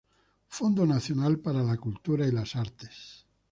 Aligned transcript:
Fondo 0.47 0.87
Nacional 0.87 1.37
para 1.37 1.61
la 1.61 1.77
Cultura 1.77 2.25
y 2.25 2.31
la 2.31 2.41
Artes. 2.55 3.27